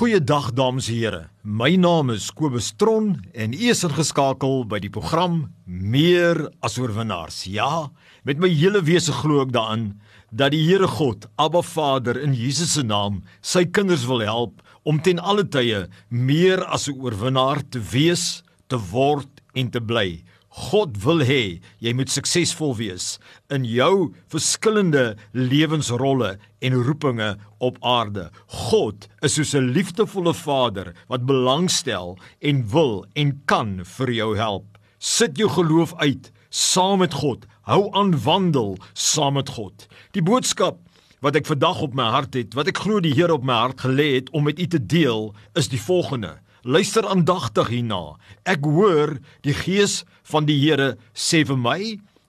Goeiedag 0.00 0.54
dames 0.56 0.86
en 0.88 0.94
here. 0.96 1.18
My 1.44 1.74
naam 1.76 2.08
is 2.08 2.30
Kobus 2.32 2.70
Tron 2.80 3.18
en 3.36 3.52
u 3.52 3.66
is 3.68 3.82
ingeskakel 3.84 4.62
by 4.64 4.78
die 4.80 4.88
program 4.88 5.50
Meer 5.68 6.38
as 6.64 6.78
oorwinnaars. 6.80 7.42
Ja, 7.44 7.90
met 8.24 8.40
my 8.40 8.48
hele 8.48 8.80
wese 8.86 9.12
glo 9.12 9.42
ek 9.44 9.52
daaraan 9.52 10.00
dat 10.32 10.54
die 10.54 10.62
Here 10.64 10.88
God, 10.88 11.26
Abba 11.36 11.60
Vader 11.60 12.16
in 12.16 12.32
Jesus 12.32 12.78
se 12.78 12.86
naam, 12.88 13.18
sy 13.44 13.66
kinders 13.68 14.06
wil 14.08 14.24
help 14.24 14.64
om 14.88 15.02
ten 15.04 15.20
alle 15.20 15.44
tye 15.44 15.84
meer 16.08 16.64
as 16.64 16.88
'n 16.88 16.96
oorwinnaar 16.96 17.60
te 17.68 17.84
wees, 17.92 18.40
te 18.72 18.80
word 18.80 19.28
en 19.52 19.68
te 19.68 19.84
bly. 19.84 20.24
God 20.50 20.96
wil 21.04 21.22
hê 21.22 21.60
jy 21.78 21.92
moet 21.94 22.10
suksesvol 22.10 22.72
wees 22.80 23.20
in 23.54 23.62
jou 23.68 24.10
verskillende 24.32 25.14
lewensrolle 25.30 26.32
en 26.66 26.78
roepinge 26.88 27.36
op 27.62 27.78
aarde. 27.86 28.30
God 28.70 29.06
is 29.22 29.38
soos 29.38 29.54
'n 29.54 29.70
liefdevolle 29.70 30.34
Vader 30.34 30.94
wat 31.06 31.26
belangstel 31.26 32.18
en 32.42 32.66
wil 32.68 33.06
en 33.14 33.40
kan 33.46 33.84
vir 33.84 34.10
jou 34.10 34.36
help. 34.36 34.66
Sit 34.98 35.38
jou 35.38 35.48
geloof 35.48 35.94
uit 35.96 36.32
saam 36.50 36.98
met 36.98 37.14
God. 37.14 37.46
Hou 37.62 37.88
aan 37.94 38.22
wandel 38.22 38.78
saam 38.92 39.34
met 39.34 39.48
God. 39.48 39.86
Die 40.12 40.22
boodskap 40.22 40.78
wat 41.20 41.36
ek 41.36 41.46
vandag 41.46 41.80
op 41.80 41.94
my 41.94 42.08
hart 42.10 42.34
het, 42.34 42.54
wat 42.54 42.66
ek 42.66 42.78
glo 42.78 43.00
die 43.00 43.14
Here 43.14 43.32
op 43.32 43.44
my 43.44 43.52
hart 43.52 43.80
gelê 43.84 44.14
het 44.16 44.30
om 44.30 44.44
met 44.48 44.58
u 44.58 44.66
te 44.66 44.80
deel, 44.80 45.34
is 45.54 45.68
die 45.68 45.80
volgende. 45.80 46.40
Luister 46.62 47.06
aandagtig 47.08 47.70
hierna. 47.72 48.16
Ek 48.44 48.64
hoor 48.66 49.16
die 49.46 49.54
gees 49.56 50.02
van 50.28 50.48
die 50.48 50.58
Here 50.60 50.96
sê 51.14 51.44
vir 51.48 51.58
my 51.60 51.80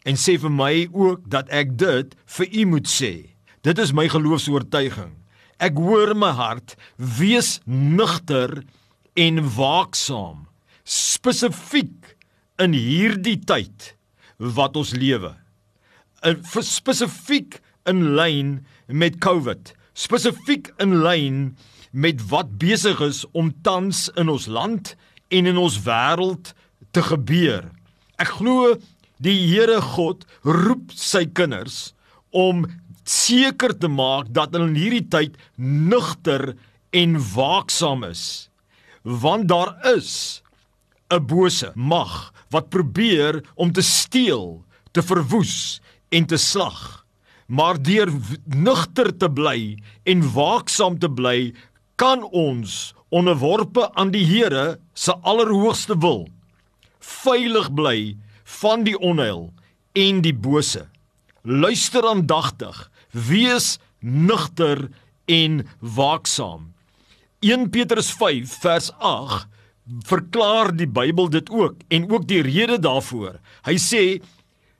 en 0.08 0.18
sê 0.18 0.38
vir 0.42 0.54
my 0.54 0.74
ook 0.92 1.28
dat 1.30 1.52
ek 1.54 1.76
dit 1.80 2.16
vir 2.38 2.48
u 2.62 2.66
moet 2.74 2.88
sê. 2.90 3.14
Dit 3.62 3.78
is 3.78 3.92
my 3.94 4.08
geloofs-oortuiging. 4.10 5.14
Ek 5.62 5.78
hoor 5.78 6.16
my 6.18 6.32
hart 6.34 6.78
wees 6.98 7.60
nugter 7.68 8.64
en 9.20 9.44
waaksaam 9.58 10.48
spesifiek 10.88 12.16
in 12.62 12.74
hierdie 12.74 13.38
tyd 13.46 13.94
wat 14.42 14.78
ons 14.80 14.96
lewe. 14.98 15.34
Spesifiek 16.66 17.60
in 17.90 18.16
lyn 18.18 18.58
met 18.88 19.20
COVID. 19.24 19.74
Spesifiek 20.02 20.72
in 20.82 20.96
lyn 21.04 21.42
met 21.92 22.22
wat 22.32 22.56
besig 22.62 23.02
is 23.06 23.22
om 23.38 23.52
tans 23.62 24.08
in 24.18 24.32
ons 24.32 24.48
land 24.50 24.96
en 25.30 25.50
in 25.52 25.60
ons 25.62 25.78
wêreld 25.86 26.54
te 26.96 27.04
gebeur. 27.06 27.68
Ek 28.18 28.32
glo 28.40 28.78
die 29.22 29.38
Here 29.52 29.78
God 29.94 30.26
roep 30.48 30.94
sy 30.98 31.28
kinders 31.30 31.92
om 32.34 32.66
seker 33.06 33.76
te 33.78 33.92
maak 33.92 34.32
dat 34.34 34.56
hulle 34.56 34.72
in 34.72 34.80
hierdie 34.80 35.06
tyd 35.12 35.38
nugter 35.58 36.56
en 36.98 37.20
waaksaam 37.36 38.08
is. 38.10 38.50
Want 39.04 39.50
daar 39.52 39.76
is 39.94 40.42
'n 41.12 41.26
bose 41.28 41.72
mag 41.76 42.34
wat 42.50 42.70
probeer 42.70 43.44
om 43.56 43.72
te 43.72 43.82
steel, 43.82 44.64
te 44.92 45.02
verwoes 45.02 45.82
en 46.10 46.26
te 46.26 46.38
slag. 46.38 47.01
Maar 47.52 47.82
deur 47.84 48.08
nugter 48.48 49.12
te 49.18 49.28
bly 49.28 49.76
en 50.08 50.24
waaksaam 50.34 50.96
te 51.04 51.10
bly, 51.12 51.52
kan 52.00 52.24
ons 52.24 52.94
onderworpe 53.12 53.90
aan 54.00 54.14
die 54.16 54.24
Here 54.26 54.80
se 54.96 55.14
allerhoogste 55.28 55.98
wil 56.00 56.30
veilig 57.02 57.70
bly 57.74 58.16
van 58.62 58.86
die 58.86 58.98
onheil 58.98 59.50
en 59.98 60.22
die 60.26 60.34
bose. 60.34 60.86
Luister 61.42 62.06
aandagtig, 62.08 62.78
wees 63.12 63.78
nugter 64.00 64.88
en 65.26 65.64
waaksaam. 65.80 66.70
1 67.42 67.70
Petrus 67.74 68.12
5 68.14 68.54
vers 68.62 68.92
8 69.00 69.48
verklaar 70.08 70.70
die 70.78 70.88
Bybel 70.88 71.30
dit 71.34 71.50
ook 71.50 71.82
en 71.90 72.06
ook 72.12 72.28
die 72.30 72.44
rede 72.46 72.78
daarvoor. 72.80 73.40
Hy 73.66 73.78
sê: 73.82 74.22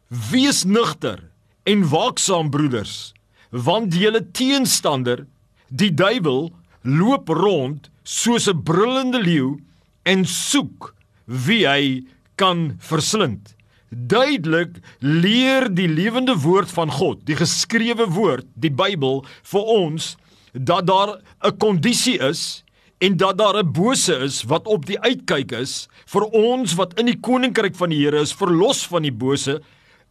"Wees 0.08 0.64
nugter 0.64 1.31
en 1.64 1.84
waaksaam 1.90 2.50
broeders, 2.50 3.14
want 3.50 3.94
julle 3.94 4.24
teenstander, 4.32 5.26
die 5.68 5.92
duiwel, 5.94 6.50
loop 6.82 7.30
rond 7.30 7.90
soos 8.04 8.48
'n 8.48 8.64
brullende 8.64 9.22
leeu 9.22 9.60
en 10.04 10.26
soek 10.26 10.94
wie 11.26 11.68
hy 11.68 12.04
kan 12.36 12.78
verslind. 12.80 13.56
Duidelik 13.92 14.80
leer 15.00 15.68
die 15.70 15.88
lewende 15.88 16.36
woord 16.36 16.72
van 16.72 16.92
God, 16.92 17.26
die 17.26 17.36
geskrewe 17.36 18.08
woord, 18.08 18.48
die 18.56 18.72
Bybel 18.72 19.26
vir 19.44 19.62
ons 19.62 20.16
dat 20.54 20.88
daar 20.88 21.22
'n 21.44 21.58
kondisie 21.58 22.20
is 22.20 22.64
en 23.00 23.18
dat 23.18 23.38
daar 23.38 23.58
'n 23.58 23.72
bose 23.72 24.16
is 24.20 24.44
wat 24.44 24.66
op 24.68 24.86
die 24.86 25.00
uitkyk 25.00 25.52
is 25.52 25.88
vir 26.06 26.24
ons 26.24 26.74
wat 26.74 27.00
in 27.00 27.06
die 27.06 27.20
koninkryk 27.20 27.76
van 27.76 27.90
die 27.90 28.00
Here 28.04 28.22
is, 28.22 28.34
verlos 28.34 28.88
van 28.88 29.02
die 29.02 29.12
bose 29.14 29.62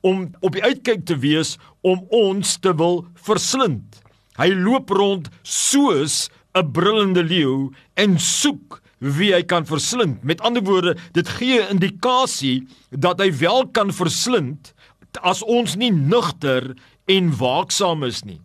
om 0.01 0.31
op 0.41 0.53
die 0.53 0.65
uitkyk 0.65 1.05
te 1.05 1.19
wees 1.19 1.57
om 1.81 2.05
ons 2.09 2.57
te 2.59 2.75
wil 2.77 3.05
verslind. 3.15 4.01
Hy 4.41 4.53
loop 4.57 4.91
rond 4.91 5.29
soos 5.43 6.31
'n 6.55 6.73
brullende 6.73 7.23
leeu 7.23 7.71
en 7.95 8.19
soek 8.19 8.81
wie 8.99 9.33
hy 9.35 9.43
kan 9.43 9.67
verslind. 9.67 10.25
Met 10.25 10.41
ander 10.41 10.63
woorde, 10.63 10.97
dit 11.13 11.29
gee 11.29 11.61
'n 11.61 11.71
indikasie 11.77 12.67
dat 12.91 13.21
hy 13.21 13.33
wel 13.33 13.69
kan 13.69 13.93
verslind 13.93 14.75
as 15.23 15.43
ons 15.43 15.77
nie 15.77 15.91
nugter 15.91 16.77
en 17.07 17.37
waaksaam 17.37 18.05
is 18.05 18.23
nie. 18.25 18.41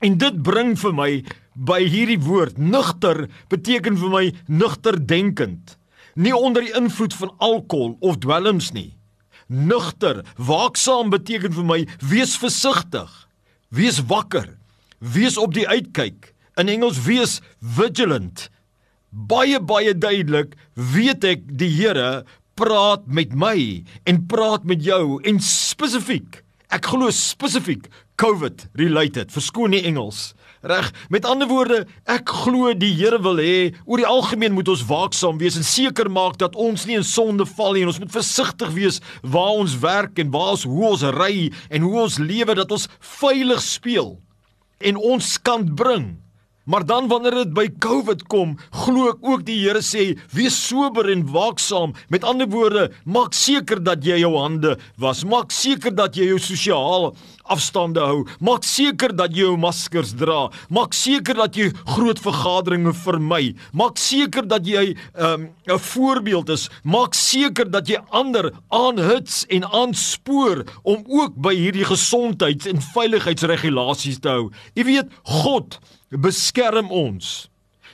En 0.00 0.18
dit 0.18 0.42
bring 0.42 0.78
vir 0.78 0.94
my 0.94 1.24
by 1.54 1.80
hierdie 1.88 2.20
woord 2.20 2.58
nugter 2.58 3.28
beteken 3.48 3.96
vir 3.96 4.10
my 4.10 4.32
nugter 4.46 5.06
denkend. 5.06 5.78
Nie 6.14 6.36
onder 6.36 6.62
die 6.62 6.74
invloed 6.76 7.14
van 7.14 7.32
alkohol 7.38 7.96
of 8.00 8.18
dwelms 8.18 8.72
nie. 8.72 8.95
Nugter, 9.46 10.24
waaksaam 10.36 11.10
beteken 11.14 11.54
vir 11.54 11.66
my 11.66 11.80
wees 12.02 12.34
versigtig, 12.40 13.10
wees 13.70 14.00
wakker, 14.10 14.48
wees 14.98 15.36
op 15.38 15.54
die 15.54 15.68
uitkyk 15.68 16.32
in 16.58 16.72
Engels 16.72 16.98
wees 17.04 17.38
vigilant. 17.60 18.48
Baie 19.10 19.60
baie 19.62 19.94
duidelik 19.94 20.56
weet 20.74 21.24
ek 21.24 21.46
die 21.60 21.70
Here 21.70 22.24
praat 22.56 23.06
met 23.06 23.36
my 23.36 23.84
en 24.08 24.24
praat 24.26 24.64
met 24.64 24.82
jou 24.84 25.20
en 25.28 25.40
spesifiek. 25.44 26.42
Ek 26.72 26.88
glo 26.90 27.12
spesifiek 27.14 27.86
COVID 28.18 28.66
related. 28.80 29.30
Verskoon 29.30 29.76
nie 29.76 29.84
Engels. 29.86 30.32
Reg. 30.62 30.92
Met 31.08 31.26
ander 31.28 31.48
woorde, 31.48 31.84
ek 32.08 32.30
glo 32.44 32.72
die 32.74 32.92
Here 32.96 33.18
wil 33.22 33.40
hê 33.42 33.74
oor 33.84 34.00
die 34.00 34.08
algemeen 34.08 34.54
moet 34.56 34.68
ons 34.72 34.84
waaksaam 34.88 35.38
wees 35.40 35.58
en 35.58 35.66
seker 35.66 36.10
maak 36.12 36.38
dat 36.40 36.56
ons 36.56 36.86
nie 36.88 36.96
in 36.96 37.06
sonde 37.06 37.46
val 37.56 37.76
nie 37.76 37.84
en 37.84 37.92
ons 37.92 38.00
moet 38.02 38.14
versigtig 38.14 38.72
wees 38.76 39.00
waar 39.22 39.60
ons 39.60 39.78
werk 39.82 40.18
en 40.22 40.30
waar 40.34 40.54
ons 40.56 40.66
hoe 40.68 40.86
ons 40.92 41.04
ry 41.16 41.50
en 41.70 41.84
hoe 41.86 41.96
ons 42.06 42.20
lewe 42.22 42.56
dat 42.56 42.72
ons 42.72 42.88
veilig 43.20 43.62
speel 43.62 44.14
en 44.80 44.96
ons 44.96 45.34
kant 45.42 45.74
bring. 45.76 46.14
Maar 46.66 46.86
dan 46.86 47.06
wanneer 47.08 47.34
dit 47.44 47.52
by 47.54 47.68
COVID 47.78 48.24
kom, 48.26 48.56
glo 48.74 49.12
ek 49.12 49.22
ook 49.22 49.44
die 49.46 49.58
Here 49.62 49.82
sê, 49.86 50.16
wees 50.34 50.56
sober 50.66 51.06
en 51.12 51.22
waaksaam. 51.30 51.94
Met 52.10 52.26
ander 52.26 52.48
woorde, 52.50 52.88
maak 53.06 53.34
seker 53.38 53.78
dat 53.82 54.02
jy 54.04 54.18
jou 54.24 54.32
hande 54.34 54.74
was. 54.98 55.22
Maak 55.24 55.54
seker 55.54 55.94
dat 55.94 56.18
jy 56.18 56.26
jou 56.32 56.40
sosiale 56.42 57.12
afstande 57.46 58.02
hou. 58.02 58.24
Maak 58.42 58.66
seker 58.66 59.14
dat 59.14 59.34
jy 59.34 59.46
jou 59.46 59.56
maskers 59.60 60.10
dra. 60.18 60.48
Maak 60.74 60.94
seker 60.96 61.38
dat 61.38 61.56
jy 61.58 61.70
groot 61.94 62.20
vergaderings 62.22 62.98
vermy. 63.04 63.54
Maak 63.76 64.00
seker 64.02 64.46
dat 64.50 64.66
jy 64.66 64.96
ehm, 65.14 65.46
'n 65.66 65.70
um, 65.70 65.78
voorbeeld 65.78 66.48
is. 66.50 66.68
Maak 66.82 67.14
seker 67.14 67.70
dat 67.70 67.88
jy 67.88 67.98
ander 68.10 68.52
aanhits 68.68 69.44
en 69.46 69.64
aanspoor 69.64 70.64
om 70.82 71.04
ook 71.06 71.36
by 71.36 71.54
hierdie 71.54 71.86
gesondheids- 71.86 72.66
en 72.66 72.82
veiligheidsregulasies 72.82 74.18
te 74.18 74.28
hou. 74.28 74.50
Jy 74.74 74.84
weet, 74.84 75.08
God 75.22 75.78
beskerm 76.10 76.90
ons. 76.90 77.48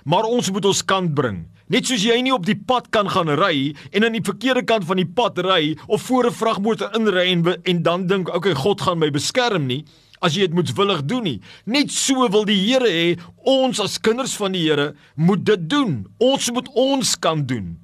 Maar 0.05 0.27
ons 0.27 0.51
moet 0.51 0.65
ons 0.65 0.85
kant 0.85 1.15
bring. 1.15 1.45
Net 1.73 1.87
soos 1.89 2.03
jy 2.05 2.19
nie 2.21 2.35
op 2.35 2.45
die 2.45 2.59
pad 2.59 2.91
kan 2.93 3.09
gaan 3.09 3.31
ry 3.39 3.73
en 3.95 4.05
aan 4.05 4.17
die 4.17 4.25
verkeerde 4.25 4.65
kant 4.69 4.85
van 4.85 4.99
die 5.01 5.09
pad 5.09 5.39
ry 5.47 5.77
of 5.87 6.03
voor 6.09 6.29
'n 6.29 6.37
vragmotor 6.37 6.91
inry 6.99 7.33
en, 7.33 7.45
en 7.65 7.83
dan 7.83 8.07
dink, 8.07 8.29
"Oké, 8.29 8.37
okay, 8.37 8.55
God 8.55 8.81
gaan 8.81 8.99
my 8.99 9.11
beskerm 9.11 9.67
nie." 9.67 9.85
As 10.21 10.35
jy 10.35 10.47
dit 10.47 10.55
moetswillig 10.55 11.05
doen 11.05 11.23
nie. 11.23 11.41
Net 11.65 11.91
so 11.91 12.29
wil 12.29 12.45
die 12.45 12.61
Here 12.67 12.89
hê 12.89 13.19
ons 13.43 13.81
as 13.81 13.99
kinders 13.99 14.37
van 14.37 14.53
die 14.53 14.69
Here 14.69 14.95
moet 15.17 15.45
dit 15.45 15.69
doen. 15.69 16.07
Ons 16.19 16.51
moet 16.51 16.69
ons 16.75 17.19
kan 17.19 17.47
doen. 17.47 17.79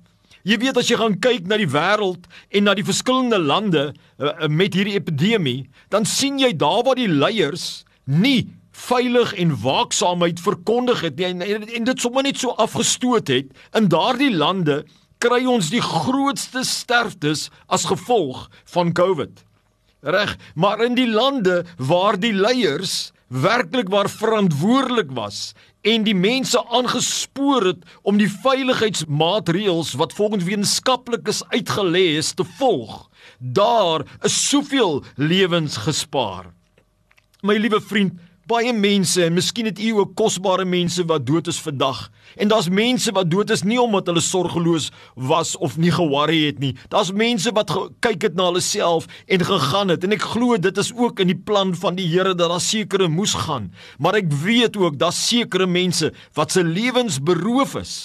Jy 0.44 0.56
weet 0.58 0.76
as 0.76 0.88
jy 0.88 0.96
gaan 0.96 1.19
kyk 1.19 1.46
na 1.46 1.56
die 1.56 1.66
wêreld 1.66 2.28
en 2.50 2.64
na 2.64 2.75
die 2.75 2.84
verskillende 2.84 3.38
lande 3.38 3.94
uh, 4.19 4.46
met 4.48 4.75
hierdie 4.75 4.94
epidemie, 4.94 5.69
dan 5.90 6.04
sien 6.04 6.38
jy 6.38 6.52
daar 6.56 6.84
waar 6.84 6.94
die 6.94 7.08
leiers 7.08 7.84
nie 8.04 8.46
veilig 8.78 9.34
en 9.34 9.56
waaksaamheid 9.62 10.40
verkondig 10.40 11.02
het 11.06 11.20
en, 11.20 11.42
en, 11.42 11.66
en 11.66 11.84
dit 11.88 12.00
sommer 12.00 12.26
net 12.26 12.38
so 12.38 12.54
afgestoot 12.62 13.30
het 13.32 13.50
in 13.78 13.90
daardie 13.90 14.32
lande 14.34 14.84
kry 15.22 15.42
ons 15.50 15.70
die 15.75 15.82
grootste 15.82 16.62
sterftes 16.66 17.48
as 17.66 17.88
gevolg 17.90 18.46
van 18.70 18.92
COVID. 18.94 19.44
Reg, 20.06 20.36
maar 20.54 20.84
in 20.84 20.94
die 20.94 21.08
lande 21.10 21.64
waar 21.76 22.19
die 22.22 22.34
leiers 22.34 23.10
werklik 23.28 23.90
waar 23.92 24.08
verantwoordelik 24.08 25.10
was 25.12 25.52
en 25.82 26.04
die 26.06 26.14
mense 26.16 26.60
aangespoor 26.75 27.66
het 27.72 27.82
om 28.02 28.19
die 28.20 28.30
veiligheidsmaatreëls 28.30 29.92
wat 30.00 30.14
volgens 30.16 30.46
wetenskaplikes 30.46 31.42
uitgelê 31.50 32.04
is 32.20 32.32
te 32.38 32.46
volg. 32.58 33.08
Daar 33.38 34.06
is 34.22 34.38
soveel 34.48 35.02
lewens 35.16 35.76
gespaar. 35.84 36.52
My 37.42 37.54
liewe 37.58 37.80
vriend, 37.80 38.16
baie 38.48 38.72
mense 38.72 39.20
en 39.26 39.34
miskien 39.36 39.66
het 39.68 39.80
u 39.80 39.90
ook 40.00 40.14
kosbare 40.16 40.64
mense 40.64 41.04
wat 41.08 41.26
dood 41.28 41.48
is 41.50 41.60
vandag. 41.60 42.06
En 42.36 42.48
daar's 42.48 42.68
mense 42.72 43.12
wat 43.12 43.30
dood 43.30 43.50
is 43.52 43.62
nie 43.62 43.80
omdat 43.80 44.08
hulle 44.08 44.22
sorgeloos 44.24 44.88
was 45.14 45.56
of 45.56 45.76
nie 45.76 45.92
ge-worry 45.92 46.46
het 46.46 46.58
nie. 46.62 46.74
Daar's 46.88 47.12
mense 47.12 47.52
wat 47.56 47.72
kyk 48.04 48.24
het 48.28 48.38
na 48.38 48.48
hulle 48.48 48.64
self 48.64 49.08
en 49.26 49.44
gegaan 49.44 49.92
het 49.92 50.04
en 50.04 50.16
ek 50.16 50.24
glo 50.32 50.56
dit 50.56 50.80
is 50.80 50.92
ook 50.96 51.20
in 51.20 51.32
die 51.32 51.40
plan 51.50 51.74
van 51.76 51.98
die 51.98 52.08
Here 52.08 52.32
dat 52.34 52.48
daar 52.48 52.64
sekere 52.64 53.08
moes 53.12 53.34
gaan. 53.36 53.68
Maar 53.98 54.22
ek 54.22 54.32
weet 54.44 54.80
ook 54.80 54.96
daar's 54.98 55.20
sekere 55.28 55.66
mense 55.66 56.12
wat 56.38 56.52
se 56.52 56.64
lewens 56.64 57.20
beroof 57.20 57.76
is 57.82 57.96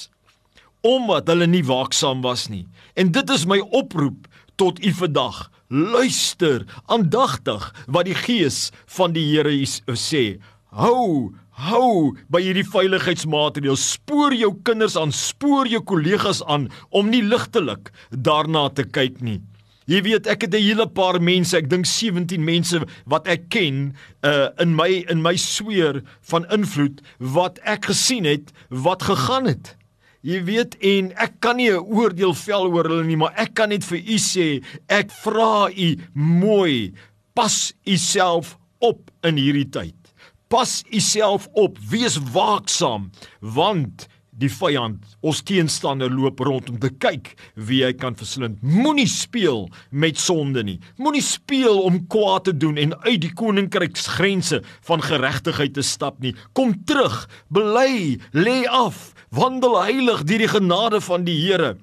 omdat 0.83 1.29
hulle 1.31 1.47
nie 1.47 1.63
waaksaam 1.63 2.19
was 2.21 2.49
nie. 2.51 2.65
En 2.99 3.11
dit 3.15 3.29
is 3.31 3.45
my 3.47 3.61
oproep 3.71 4.27
tot 4.59 4.83
u 4.83 4.91
vandag. 4.91 5.52
Luister 5.73 6.67
aandagtig 6.85 7.63
wat 7.89 8.05
die 8.05 8.17
Gees 8.17 8.67
van 8.93 9.15
die 9.15 9.25
Here 9.31 9.53
sê. 9.97 10.37
Hou 10.69 11.33
Hou 11.53 12.15
by 12.33 12.39
hierdie 12.41 12.65
veiligheidsmaatreëls. 12.65 13.81
Spoor 13.95 14.33
jou 14.33 14.55
kinders 14.65 14.95
aan, 14.97 15.11
spoor 15.13 15.69
jou 15.69 15.83
kollegas 15.85 16.41
aan 16.49 16.65
om 16.89 17.11
nie 17.13 17.21
ligtelik 17.21 17.91
daarna 18.09 18.71
te 18.73 18.85
kyk 18.89 19.21
nie. 19.21 19.39
Jy 19.85 19.99
weet, 20.01 20.27
ek 20.27 20.47
het 20.47 20.55
'n 20.55 20.63
hele 20.63 20.87
paar 20.87 21.21
mense, 21.21 21.53
ek 21.57 21.69
dink 21.69 21.85
17 21.85 22.43
mense 22.43 22.79
wat 23.05 23.27
ek 23.27 23.49
ken, 23.49 23.93
uh 24.23 24.49
in 24.59 24.75
my 24.75 25.05
in 25.09 25.21
my 25.21 25.35
sweer 25.35 26.01
van 26.21 26.45
invloed 26.49 27.01
wat 27.19 27.59
ek 27.65 27.85
gesien 27.85 28.25
het 28.25 28.51
wat 28.69 29.03
gegaan 29.03 29.45
het. 29.45 29.75
Jy 30.23 30.37
weet 30.47 30.77
en 30.87 31.09
ek 31.19 31.41
kan 31.43 31.57
nie 31.59 31.67
'n 31.69 31.83
oordeel 31.83 32.33
vel 32.33 32.69
oor 32.71 32.87
hulle 32.87 33.03
nie, 33.03 33.19
maar 33.19 33.33
ek 33.35 33.55
kan 33.59 33.69
net 33.69 33.83
vir 33.83 33.99
u 33.99 34.17
sê, 34.17 34.63
ek 34.87 35.11
vra 35.11 35.67
u 35.67 35.89
mooi, 36.15 36.93
pas 37.35 37.73
u 37.85 37.97
self 37.97 38.57
op 38.79 39.11
in 39.23 39.35
hierdie 39.35 39.69
tyd. 39.69 39.99
Pas 40.47 40.83
u 40.87 40.99
self 40.99 41.47
op, 41.53 41.77
wees 41.89 42.15
waaksaam, 42.31 43.11
want 43.41 44.07
die 44.39 44.49
vyand, 44.49 45.03
ons 45.21 45.41
teenstander 45.45 46.11
loop 46.11 46.41
rond 46.43 46.69
om 46.71 46.79
te 46.81 46.89
kyk 46.89 47.33
wie 47.67 47.83
hy 47.85 47.91
kan 47.97 48.17
verslind. 48.17 48.59
Moenie 48.65 49.07
speel 49.09 49.67
met 49.91 50.19
sonde 50.21 50.63
nie. 50.65 50.79
Moenie 50.97 51.23
speel 51.23 51.81
om 51.83 52.01
kwaad 52.11 52.49
te 52.49 52.55
doen 52.57 52.79
en 52.81 52.95
uit 53.05 53.21
die 53.23 53.33
koninkryksgrense 53.37 54.63
van 54.89 55.05
geregtigheid 55.05 55.75
te 55.77 55.85
stap 55.85 56.19
nie. 56.23 56.33
Kom 56.57 56.75
terug, 56.87 57.23
bely, 57.53 58.19
lê 58.33 58.63
af, 58.69 59.11
wandel 59.33 59.79
heilig 59.83 60.25
deur 60.27 60.45
die 60.45 60.53
genade 60.55 61.01
van 61.03 61.27
die 61.27 61.39
Here. 61.43 61.75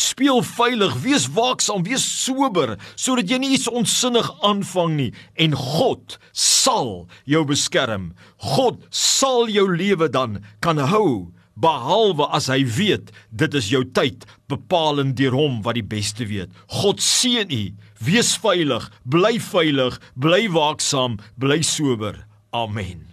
Speel 0.00 0.40
veilig, 0.42 0.94
wees 1.04 1.28
waaksaam, 1.30 1.84
wees 1.86 2.02
sober 2.02 2.74
sodat 2.96 3.30
jy 3.30 3.38
nie 3.42 3.52
iets 3.54 3.68
onsinnig 3.70 4.30
aanvang 4.42 4.96
nie 4.96 5.10
en 5.38 5.54
God 5.54 6.16
sal 6.32 7.06
jou 7.28 7.44
beskerm. 7.46 8.10
God 8.56 8.82
sal 8.90 9.46
jou 9.52 9.68
lewe 9.70 10.08
dan 10.10 10.40
kan 10.64 10.80
hou 10.90 11.30
behalwe 11.54 12.26
as 12.32 12.48
hy 12.52 12.62
weet 12.64 13.12
dit 13.30 13.54
is 13.58 13.70
jou 13.72 13.84
tyd 13.84 14.26
bepalend 14.50 15.16
deur 15.18 15.36
hom 15.36 15.60
wat 15.66 15.78
die 15.78 15.86
beste 15.86 16.26
weet. 16.30 16.52
God 16.80 17.02
seën 17.04 17.50
u. 17.52 17.64
Wees 18.02 18.34
veilig, 18.42 18.88
bly 19.04 19.36
veilig, 19.38 20.00
bly 20.18 20.46
waaksaam, 20.50 21.20
bly 21.38 21.62
sober. 21.62 22.24
Amen. 22.52 23.11